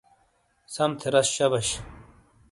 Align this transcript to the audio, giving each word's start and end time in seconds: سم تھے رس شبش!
سم 0.73 0.91
تھے 0.99 1.07
رس 1.13 1.27
شبش! 1.37 1.67